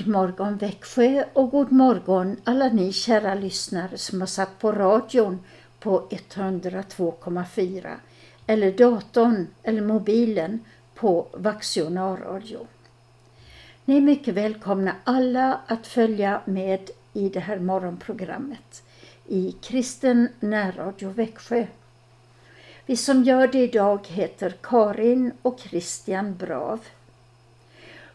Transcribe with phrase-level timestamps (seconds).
[0.00, 5.38] God morgon Växjö och god morgon alla ni kära lyssnare som har satt på radion
[5.80, 7.94] på 102,4
[8.46, 10.60] eller datorn eller mobilen
[10.94, 12.66] på Vaxionarradio.
[13.84, 18.82] Ni är mycket välkomna alla att följa med i det här morgonprogrammet
[19.28, 21.66] i Kristen närradio Växjö.
[22.86, 26.80] Vi som gör det idag heter Karin och Christian Brav.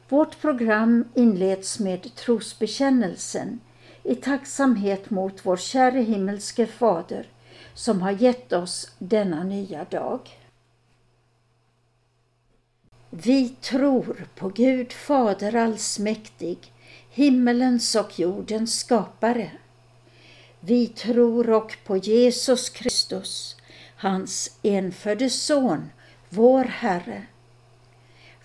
[0.10, 3.60] Vårt program inleds med trosbekännelsen
[4.04, 7.28] i tacksamhet mot vår käre himmelske Fader
[7.74, 10.20] som har gett oss denna nya dag.
[13.10, 16.74] Vi tror på Gud Fader allsmäktig,
[17.10, 19.52] himmelens och jordens skapare.
[20.60, 23.56] Vi tror och på Jesus Kristus,
[23.96, 25.90] hans enfödde Son,
[26.30, 27.26] vår Herre,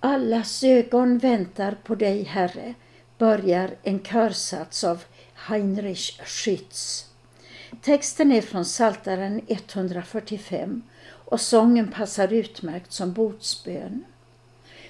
[0.00, 2.74] Allas ögon väntar på dig, Herre,
[3.18, 5.04] börjar en körsats av
[5.34, 7.06] Heinrich Schütz.
[7.82, 14.04] Texten är från Saltaren 145 och sången passar utmärkt som bordsbön.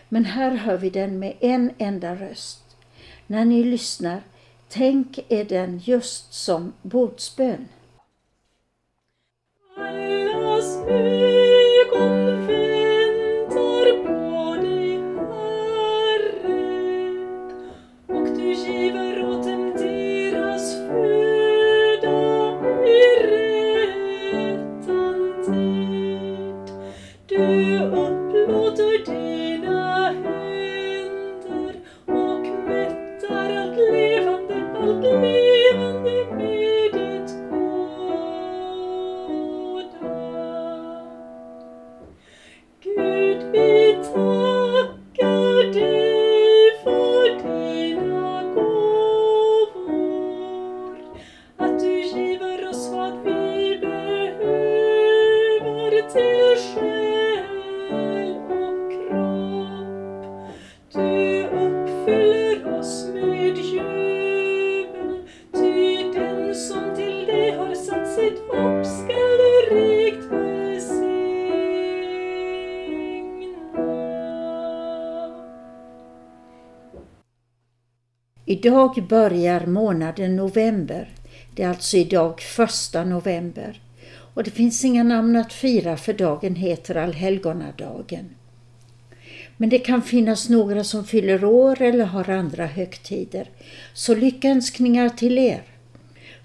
[0.09, 2.77] Men här hör vi den med en enda röst.
[3.27, 4.23] När ni lyssnar,
[4.69, 7.69] tänk er den just som bordsbön.
[9.77, 10.77] Allas
[68.37, 70.39] hopp skall du rikt.
[78.51, 81.09] Idag börjar månaden november.
[81.55, 83.81] Det är alltså idag första november.
[84.35, 88.35] Och det finns inga namn att fira för dagen heter allhelgonadagen.
[89.57, 93.51] Men det kan finnas några som fyller år eller har andra högtider.
[93.95, 95.63] Så lyckönskningar till er.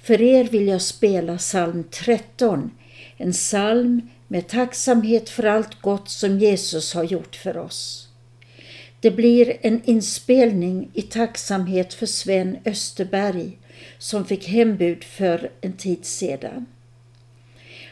[0.03, 2.71] För er vill jag spela psalm 13,
[3.17, 8.07] en psalm med tacksamhet för allt gott som Jesus har gjort för oss.
[8.99, 13.57] Det blir en inspelning i tacksamhet för Sven Österberg
[13.97, 16.65] som fick hembud för en tid sedan.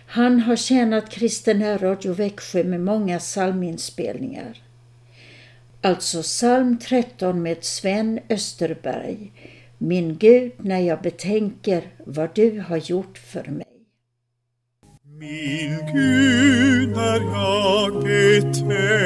[0.05, 4.61] Han har tjänat Kristen Radio Växjö med många psalminspelningar.
[5.81, 9.31] Alltså psalm 13 med Sven Österberg.
[9.83, 13.67] Min Gud, när jag betänker vad du har gjort för mig.
[15.19, 19.05] Min Gud, när jag betänker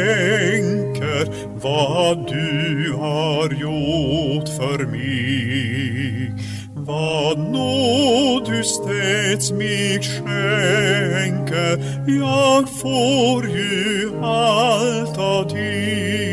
[1.61, 6.33] vad du har gjort för mig,
[6.73, 11.77] vad nåd du stets mig skänker,
[12.07, 16.24] jag får ju allt av dig.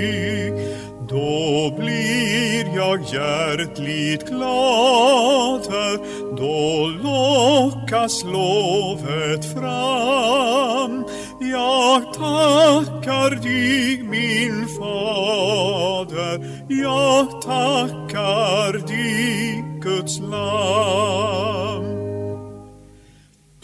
[2.82, 5.98] Jag hjärtligt glader,
[6.36, 11.04] då lockas lovet fram.
[11.40, 16.34] Jag tackar dig min fader,
[16.68, 21.84] jag tackar dig Guds lam.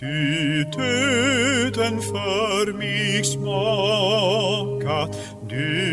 [0.00, 5.16] Du döden för mig smakat,
[5.48, 5.87] du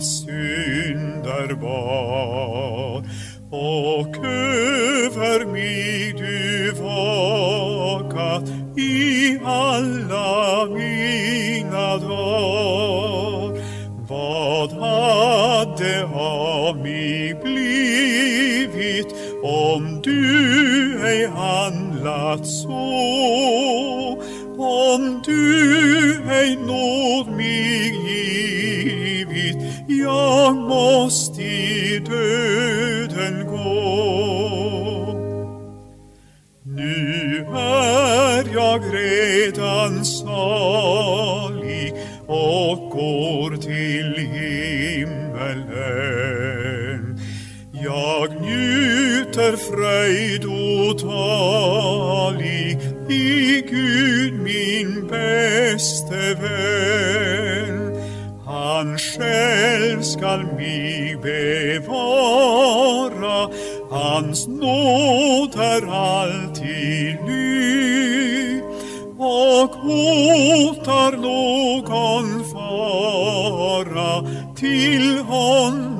[0.00, 3.04] synder bar
[3.50, 8.48] och över mig du vakat
[8.78, 13.62] i alla mina dagar.
[14.08, 23.21] Vad hade av mig blivit om du ej handlat så?
[53.22, 57.78] I Gud min bäste vän.
[58.46, 62.58] Han själv skall mig bevara,
[63.90, 68.60] hans nåd är alltid ny.
[69.18, 74.22] Och hotar någon fara,
[74.56, 75.91] till honom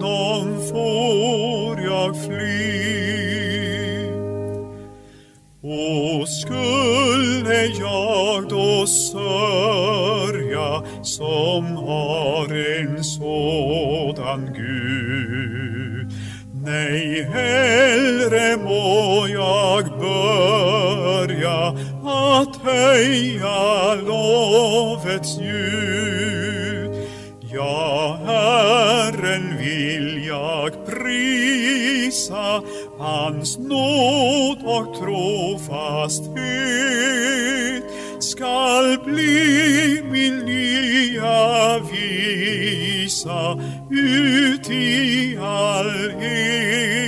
[17.53, 21.59] hellre må jag börja
[22.05, 26.91] att höja lovets ljud.
[27.55, 32.63] Ja, Herren vill jag prisa,
[32.99, 36.33] hans nåd och trofasthet
[38.21, 43.61] skall bli min nya visa
[43.91, 47.02] ut i all evighet.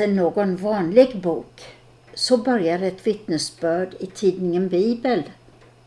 [0.00, 1.62] Inte någon vanlig bok.
[2.14, 5.22] Så börjar ett vittnesbörd i tidningen Bibel,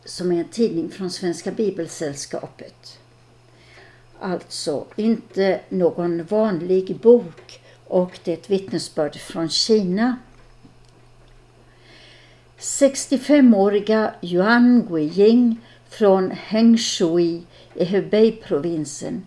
[0.05, 2.99] som är en tidning från Svenska Bibelsällskapet.
[4.19, 10.17] Alltså inte någon vanlig bok och det är ett vittnesbörd från Kina.
[12.59, 15.57] 65-åriga Yuan Guiying
[15.89, 17.43] från Hengshui
[17.73, 19.25] i Hubei-provinsen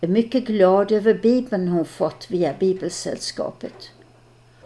[0.00, 3.90] är mycket glad över Bibeln hon fått via Bibelsällskapet.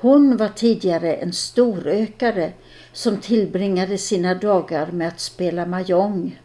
[0.00, 2.52] Hon var tidigare en storökare
[2.92, 6.40] som tillbringade sina dagar med att spela mahjong.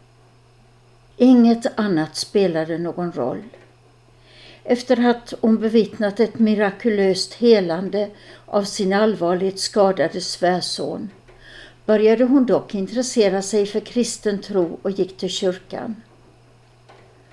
[1.16, 3.42] Inget annat spelade någon roll.
[4.64, 8.10] Efter att hon bevittnat ett mirakulöst helande
[8.46, 11.10] av sin allvarligt skadade svärson
[11.86, 16.02] började hon dock intressera sig för kristen tro och gick till kyrkan.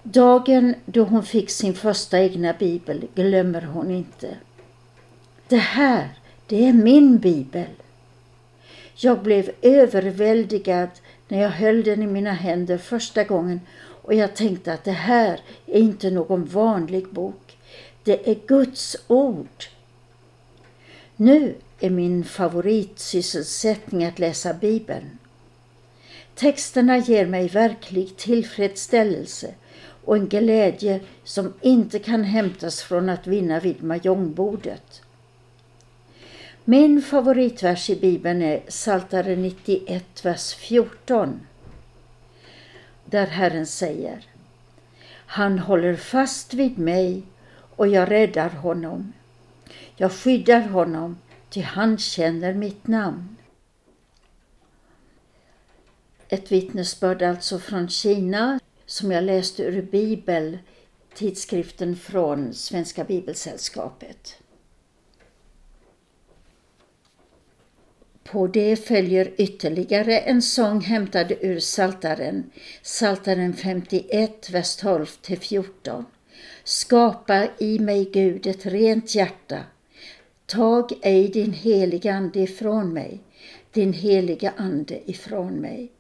[0.04, 4.38] Dagen då hon fick sin första egna bibel glömmer hon inte.
[5.52, 6.10] Det här,
[6.48, 7.68] det är min bibel.
[8.96, 10.90] Jag blev överväldigad
[11.28, 13.62] när jag höll den i mina händer första gången
[14.02, 17.58] och jag tänkte att det här är inte någon vanlig bok.
[18.04, 19.66] Det är Guds ord.
[21.16, 25.18] Nu är min favoritsysselsättning att läsa Bibeln.
[26.36, 29.54] Texterna ger mig verklig tillfredsställelse
[30.06, 35.02] och en glädje som inte kan hämtas från att vinna vid mahjongbordet.
[36.66, 41.40] Min favoritvers i Bibeln är Psaltaren 91, vers 14.
[43.06, 44.26] Där Herren säger
[45.12, 47.24] Han håller fast vid mig
[47.76, 49.14] och jag räddar honom.
[49.96, 51.18] Jag skyddar honom,
[51.50, 53.36] ty han känner mitt namn.
[56.30, 60.58] Ett vittnesbörd alltså från Kina som jag läste ur Bibel,
[61.14, 64.41] tidskriften från Svenska Bibelsällskapet.
[68.24, 72.52] På det följer ytterligare en sång hämtad ur Saltaren,
[72.82, 76.06] Saltaren 51, vers 12-14.
[76.64, 79.64] Skapa i mig Gud ett rent hjärta.
[80.46, 83.20] Tag ej din heliga ande ifrån mig,
[83.72, 85.92] din heliga ande ifrån mig.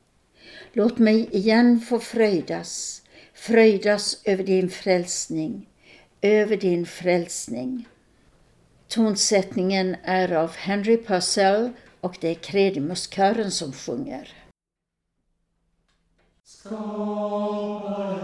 [0.73, 3.01] Låt mig igen få fröjdas,
[3.33, 5.69] fröjdas över din frälsning,
[6.21, 7.87] över din frälsning.
[8.87, 11.69] Tonsättningen är av Henry Purcell
[12.01, 14.33] och det är Kredimuskören som sjunger.
[16.43, 18.19] Skapa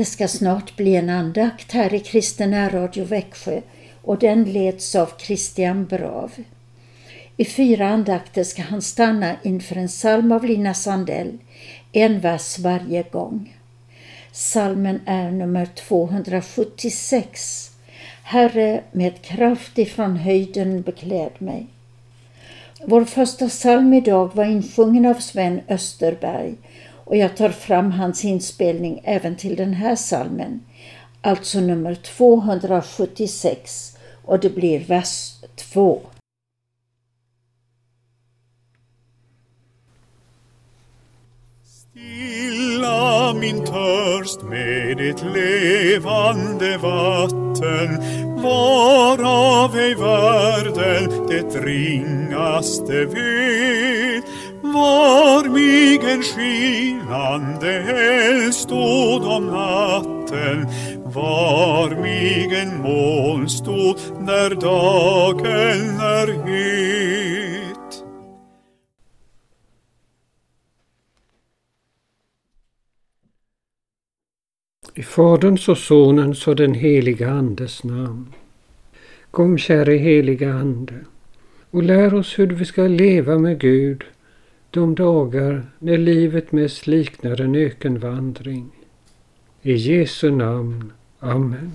[0.00, 3.60] Det ska snart bli en andakt här i Kristen Radio Växjö
[4.02, 6.32] och den leds av Christian Brav.
[7.36, 11.38] I fyra andakter ska han stanna inför en psalm av Lina Sandell,
[11.92, 13.56] en vers varje gång.
[14.32, 17.70] Salmen är nummer 276.
[18.22, 21.66] Herre, med kraft ifrån höjden bekläd mig.
[22.84, 26.54] Vår första psalm idag var insjungen av Sven Österberg
[27.10, 30.60] och jag tar fram hans inspelning även till den här salmen,
[31.20, 35.32] alltså nummer 276 och det blir vers
[35.72, 36.00] 2.
[41.64, 48.02] Stilla min törst med ditt levande vatten
[48.42, 53.99] varav ej världen det ringaste vet
[54.72, 60.66] var mig en skinande eld stod om natten.
[61.04, 68.04] Var mig en moln stod när dagen är het.
[74.94, 78.34] I Faderns och Sonens och den heliga Andes namn.
[79.30, 80.94] Kom käre heliga Ande
[81.70, 84.04] och lär oss hur vi ska leva med Gud
[84.70, 88.70] de dagar när livet mest liknar en ökenvandring.
[89.62, 90.92] I Jesu namn.
[91.18, 91.72] Amen.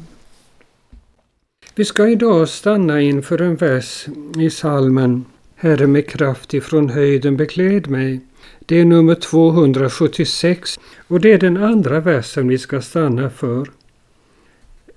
[1.75, 4.05] Vi ska idag stanna inför en vers
[4.39, 5.25] i salmen
[5.55, 8.19] Herre med kraft ifrån höjden bekläd mig.
[8.59, 13.67] Det är nummer 276 och det är den andra versen vi ska stanna för.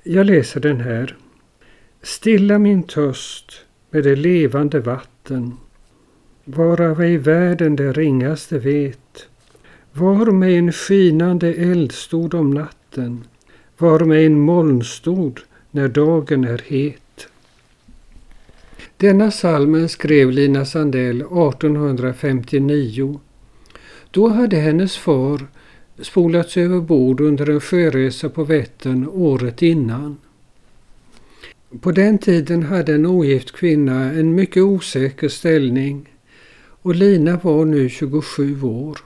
[0.03, 1.17] Jag läser den här.
[2.03, 5.57] Stilla min törst med det levande vatten
[6.51, 9.27] varav ej världen det ringaste vet.
[9.93, 13.25] Var med en skinande eld stod om natten,
[13.79, 15.41] var med en moln stod
[15.71, 17.29] när dagen är het.
[18.97, 23.21] Denna salmen skrev Lina Sandell 1859.
[24.11, 25.47] Då hade hennes far
[26.01, 30.17] spolats över bord under en sjöresa på Vättern året innan.
[31.81, 36.09] På den tiden hade en ogift kvinna en mycket osäker ställning
[36.89, 38.99] och Lina var nu 27 år.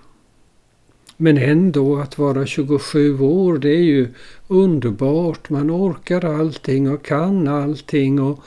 [1.17, 4.09] Men ändå att vara 27 år det är ju
[4.49, 5.51] underbart.
[5.51, 8.41] Man orkar allting och kan allting och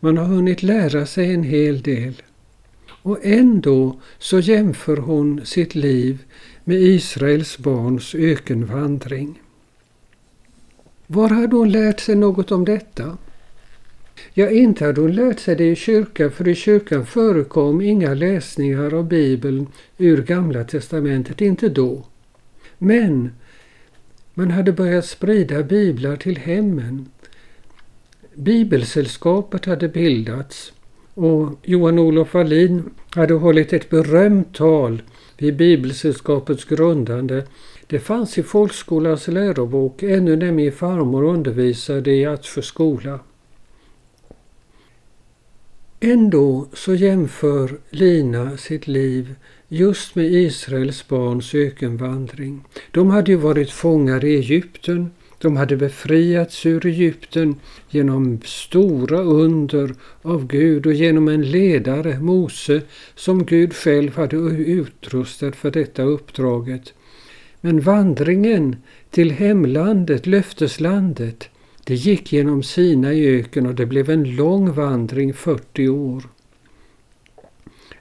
[0.00, 2.22] man har hunnit lära sig en hel del.
[3.02, 6.18] Och ändå så jämför hon sitt liv
[6.64, 9.42] med Israels barns ökenvandring.
[11.06, 13.16] Var hade hon lärt sig något om detta?
[14.38, 18.94] Ja, inte hade hon lärt sig det i kyrkan, för i kyrkan förekom inga läsningar
[18.94, 19.66] av Bibeln
[19.98, 22.04] ur Gamla testamentet, inte då.
[22.78, 23.30] Men
[24.34, 27.08] man hade börjat sprida biblar till hemmen.
[28.34, 30.72] Bibelsällskapet hade bildats
[31.14, 35.02] och Johan-Olof Wallin hade hållit ett berömt tal
[35.38, 37.46] vid Bibelsällskapets grundande.
[37.86, 43.20] Det fanns i folkskolans lärobok ännu när min farmor undervisade i Attsjö skola.
[46.00, 49.34] Ändå så jämför Lina sitt liv
[49.68, 52.64] just med Israels barns ökenvandring.
[52.90, 55.10] De hade ju varit fångar i Egypten.
[55.38, 57.54] De hade befriats ur Egypten
[57.90, 62.82] genom stora under av Gud och genom en ledare, Mose,
[63.14, 66.94] som Gud själv hade utrustat för detta uppdraget.
[67.60, 68.76] Men vandringen
[69.10, 71.48] till hemlandet, löfteslandet,
[71.86, 76.22] det gick genom Sina i öken och det blev en lång vandring, 40 år.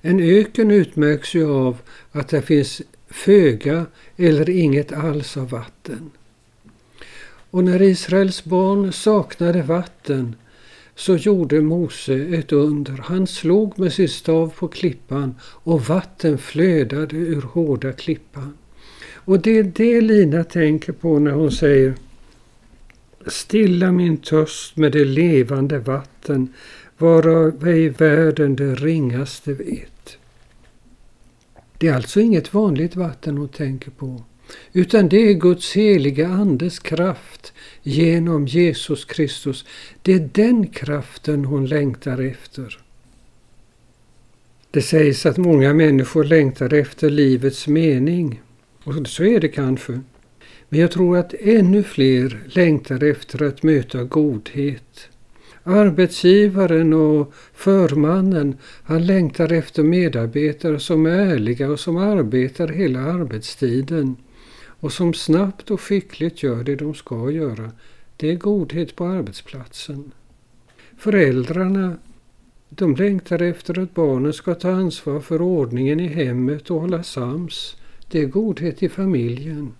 [0.01, 1.77] En öken utmärks ju av
[2.11, 3.85] att det finns föga
[4.17, 6.11] eller inget alls av vatten.
[7.51, 10.35] Och när Israels barn saknade vatten
[10.95, 12.93] så gjorde Mose ett under.
[13.03, 18.57] Han slog med sin stav på klippan och vatten flödade ur hårda klippan.
[19.13, 21.93] Och det är det Lina tänker på när hon säger
[23.27, 26.53] Stilla min törst med det levande vatten,
[26.97, 30.17] varav ej världen det ringaste vet.
[31.77, 34.23] Det är alltså inget vanligt vatten hon tänker på,
[34.73, 39.65] utan det är Guds heliga Andes kraft genom Jesus Kristus.
[40.01, 42.79] Det är den kraften hon längtar efter.
[44.71, 48.41] Det sägs att många människor längtar efter livets mening.
[48.83, 50.01] Och så är det kanske.
[50.69, 55.09] Men jag tror att ännu fler längtar efter att möta godhet.
[55.63, 64.15] Arbetsgivaren och förmannen, han längtar efter medarbetare som är ärliga och som arbetar hela arbetstiden.
[64.79, 67.71] och som snabbt och skickligt gör det de ska göra.
[68.17, 70.11] Det är godhet på arbetsplatsen.
[70.97, 71.97] Föräldrarna
[72.69, 77.75] de längtar efter att barnen ska ta ansvar för ordningen i hemmet och hålla sams.
[78.11, 79.73] Det är godhet i familjen.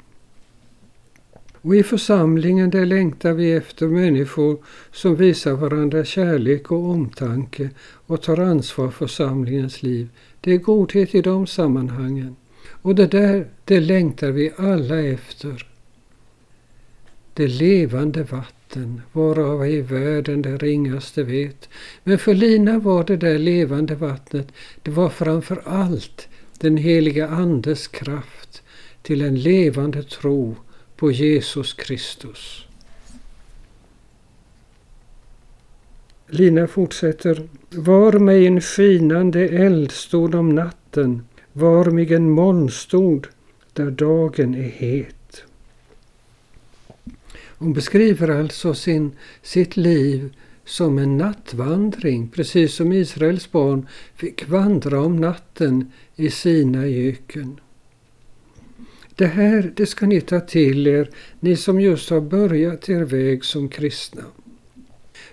[1.66, 4.58] Och i församlingen där längtar vi efter människor
[4.92, 10.10] som visar varandra kärlek och omtanke och tar ansvar för församlingens liv.
[10.42, 12.36] Det är godhet i de sammanhangen.
[12.82, 15.68] Och det där, det längtar vi alla efter.
[17.34, 21.70] Det levande vatten, varav i världen det ringaste vet.
[22.04, 24.48] Men för Lina var det där levande vattnet,
[24.82, 26.28] det var framför allt
[26.60, 28.64] den heliga Andes kraft
[29.02, 30.56] till en levande tro
[30.96, 32.66] på Jesus Kristus.
[36.28, 37.48] Lina fortsätter.
[37.70, 43.28] Var mig en skinande eldstod om natten, var mig en molnstod
[43.74, 45.44] där dagen är het.
[47.58, 50.34] Hon beskriver alltså sin, sitt liv
[50.66, 57.60] som en nattvandring, precis som Israels barn fick vandra om natten i sina öken.
[59.16, 63.46] Det här det ska ni ta till er, ni som just har börjat er väg
[63.46, 64.24] som kristna.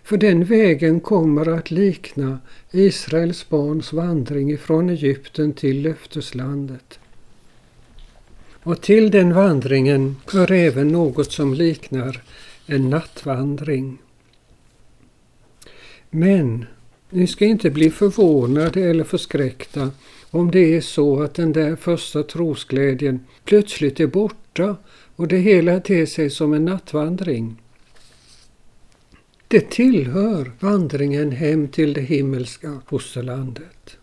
[0.02, 2.38] För den vägen kommer att likna
[2.70, 6.98] Israels barns vandring ifrån Egypten till löfteslandet.
[8.62, 12.22] Och till den vandringen hör även något som liknar
[12.66, 13.98] en nattvandring.
[16.10, 16.66] Men
[17.10, 19.90] ni ska inte bli förvånade eller förskräckta
[20.32, 24.76] om det är så att den där första trosglädjen plötsligt är borta
[25.16, 27.62] och det hela ter sig som en nattvandring.
[29.48, 33.96] Det tillhör vandringen hem till det himmelska fosterlandet.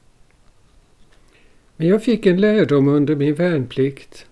[1.75, 4.25] Men jag fick en lärdom under min värnplikt.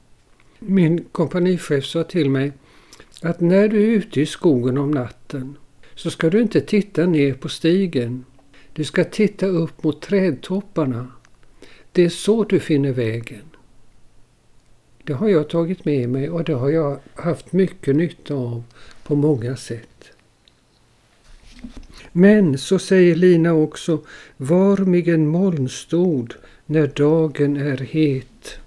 [0.60, 2.52] Min kompanichef sa till mig
[3.22, 5.58] att när du är ute i skogen om natten
[5.96, 8.26] så ska du inte titta ner på stigen.
[8.74, 11.12] Du ska titta upp mot trädtopparna
[11.98, 13.44] det är så du finner vägen.
[15.04, 18.64] Det har jag tagit med mig och det har jag haft mycket nytta av
[19.04, 20.12] på många sätt.
[22.12, 24.02] Men så säger Lina också,
[24.38, 26.34] var mig en molnstod
[26.66, 28.60] när dagen är het.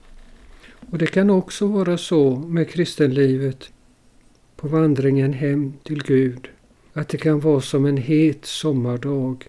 [0.91, 3.71] Och det kan också vara så med kristenlivet
[4.57, 6.49] på vandringen hem till Gud,
[6.93, 9.49] att det kan vara som en het sommardag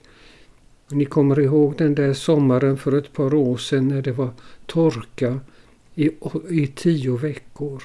[0.92, 4.30] ni kommer ihåg den där sommaren för ett par år sedan när det var
[4.66, 5.40] torka
[5.96, 6.12] i,
[6.50, 7.84] i tio veckor.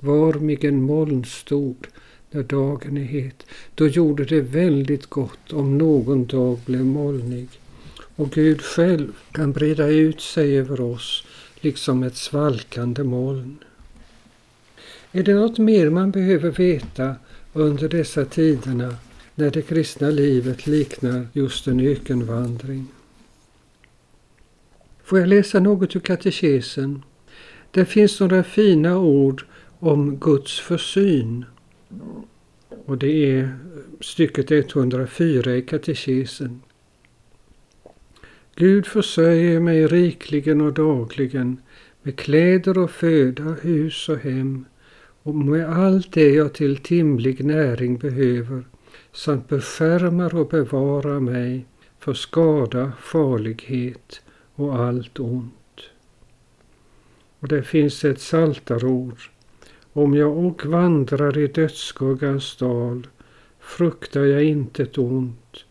[0.00, 1.86] Var mig en moln stod
[2.30, 3.46] när dagen är het.
[3.74, 7.48] Då gjorde det väldigt gott om någon dag blev molnig.
[8.16, 11.24] Och Gud själv kan breda ut sig över oss
[11.60, 13.58] liksom ett svalkande moln.
[15.12, 17.14] Är det något mer man behöver veta
[17.52, 18.96] under dessa tiderna
[19.40, 22.86] när det kristna livet liknar just en ökenvandring.
[25.04, 27.02] Får jag läsa något ur katekesen?
[27.70, 29.44] Där finns några fina ord
[29.78, 31.44] om Guds försyn.
[32.84, 33.58] Och det är
[34.00, 36.60] stycket 104 i katekesen.
[38.54, 41.60] Gud försörjer mig rikligen och dagligen
[42.02, 44.64] med kläder och föda, hus och hem
[45.22, 48.64] och med allt det jag till timlig näring behöver
[49.12, 51.66] samt beskärmar och bevarar mig
[51.98, 54.20] för skada, farlighet
[54.54, 55.54] och allt ont.
[57.40, 59.20] Och det finns ett saltarord.
[59.92, 63.06] Om jag och vandrar i dödsskuggans dal
[63.60, 65.64] fruktar jag intet ont,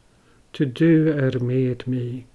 [0.51, 2.25] ty du är med mig.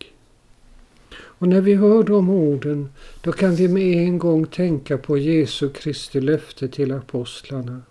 [1.17, 2.89] Och när vi hör de orden,
[3.21, 7.83] då kan vi med en gång tänka på Jesu Kristi löfte till apostlarna.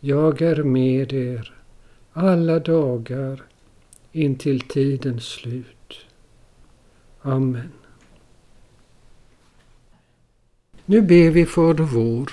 [0.00, 1.61] Jag är med er
[2.12, 3.42] alla dagar
[4.12, 6.06] intill tidens slut.
[7.22, 7.72] Amen.
[10.84, 12.32] Nu ber vi Fader vår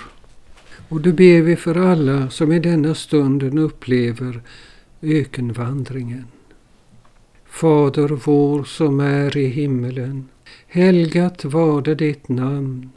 [0.88, 4.42] och då ber vi för alla som i denna stunden upplever
[5.02, 6.26] ökenvandringen.
[7.46, 10.28] Fader vår som är i himmelen.
[10.66, 12.90] Helgat varde ditt namn.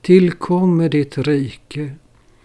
[0.00, 1.90] Tillkomme ditt rike.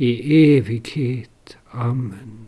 [0.00, 1.56] i evighet.
[1.70, 2.46] Amen.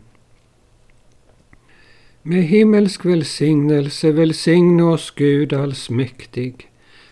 [2.21, 6.69] Med himmelsk välsignelse välsigne oss Gud allsmäktig,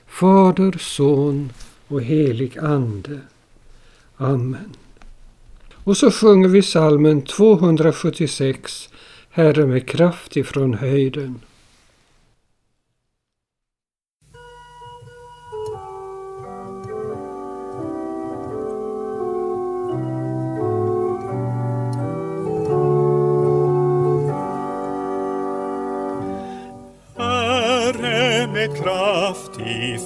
[0.08, 1.52] Fader, Son
[1.88, 3.20] och helig Ande.
[4.18, 4.76] Amen.
[5.74, 8.90] Och så sjunger vi salmen 276,
[9.30, 11.40] Herre med kraft ifrån höjden.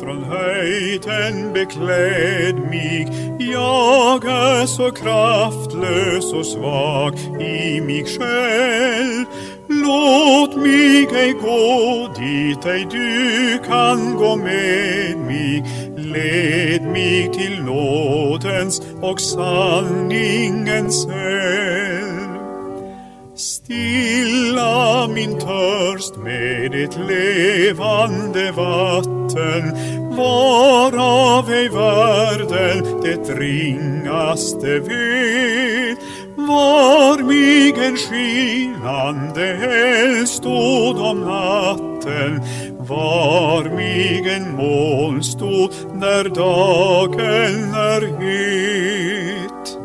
[0.06, 3.08] Från höjden bekläd mig.
[3.40, 9.26] Jag är så kraftlös och svag i mig själv.
[9.68, 15.64] Låt mig ej gå dit ej du kan gå med mig.
[15.98, 21.85] Led mig till nådens och sanningens eld.
[23.66, 29.64] Stilla min törst med ditt levande vatten.
[30.18, 36.00] Varav ej världen det ringaste vet
[36.36, 42.42] var mig en skinande eld stod om natten.
[42.80, 49.78] Var mig en molnstod när dagen är het.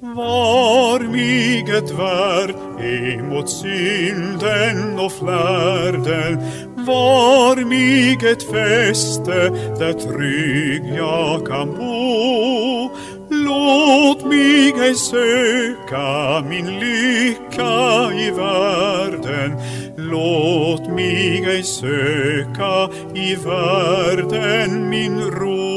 [0.00, 6.38] Var mig ett värld emot synden och flärden
[6.74, 12.90] var mig ett fäste där trygg jag kan bo.
[13.30, 19.56] Låt mig ej söka min lycka i världen.
[19.96, 25.71] Låt mig ej söka i världen min ro.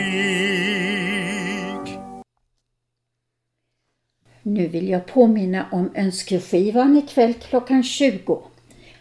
[4.55, 8.43] Nu vill jag påminna om önskeskivan ikväll klockan 20.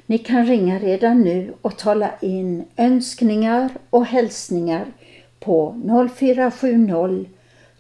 [0.06, 4.86] Ni kan ringa redan nu och tala in önskningar och hälsningar
[5.40, 5.82] på
[6.16, 7.26] 0470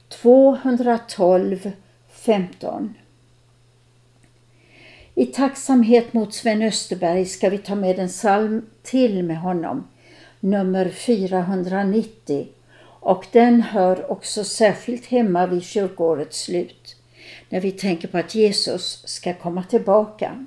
[0.10, 1.72] 212
[2.10, 2.94] 15.
[5.16, 9.88] I tacksamhet mot Sven Österberg ska vi ta med en psalm till med honom,
[10.40, 12.48] nummer 490
[12.84, 16.98] och den hör också särskilt hemma vid kyrkårets slut
[17.52, 20.46] när vi tänker på att Jesus ska komma tillbaka.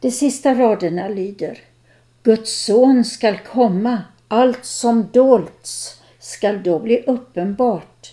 [0.00, 1.58] De sista raderna lyder
[2.22, 8.12] Guds son skall komma, allt som dolts skall då bli uppenbart.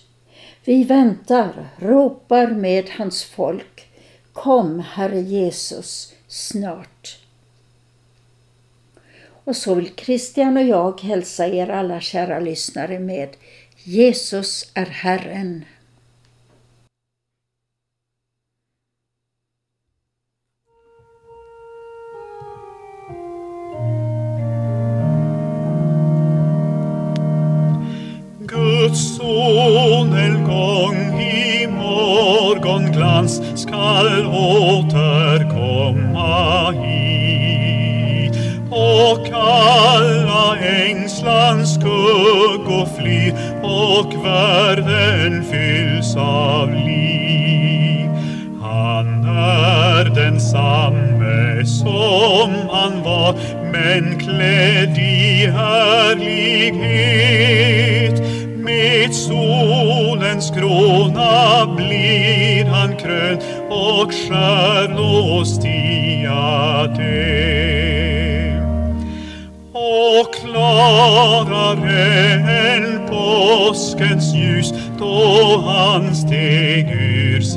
[0.65, 3.87] Vi väntar, ropar med hans folk.
[4.33, 7.19] Kom, Herre Jesus, snart.
[9.43, 13.29] Och så vill Christian och jag hälsa er alla kära lyssnare med
[13.83, 15.65] Jesus är Herren.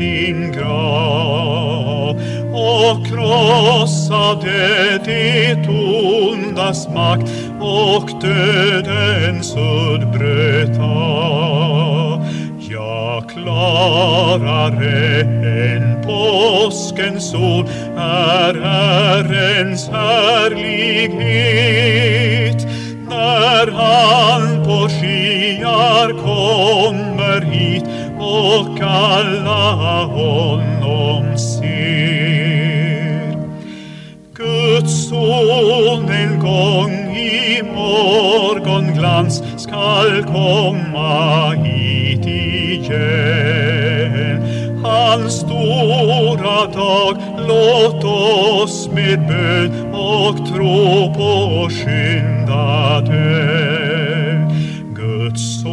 [0.02, 2.16] Sin grav
[2.52, 12.26] och krossade det ondas makt och dödens udd bröt av.
[12.58, 17.66] Ja, klarare än påskens sol
[17.98, 21.12] är Herrens härlighet
[23.08, 27.84] när han på skyar kommer hit
[28.32, 31.72] och alla honom ser.
[34.34, 43.32] Guds son en gång i morgonglans skall komma hit igen.
[44.84, 47.16] Hans stora dag,
[47.48, 53.91] låt oss med bön och tro på skynda den.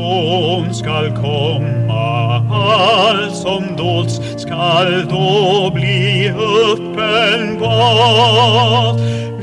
[0.10, 6.32] Son skall komma, allt som dolts skall då bli
[6.72, 7.80] uppenbart.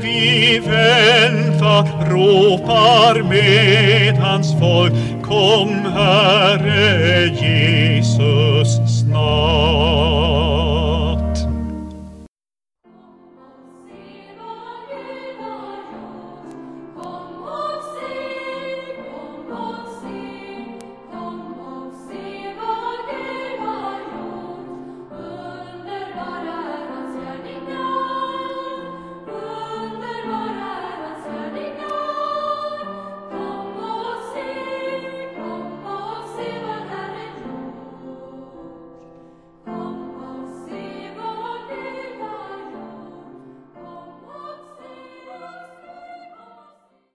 [0.01, 10.16] Vi väntar, ropar med hans folk, kom Herre Jesus snart.